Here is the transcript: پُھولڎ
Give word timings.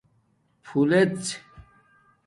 پُھولڎ 0.63 1.21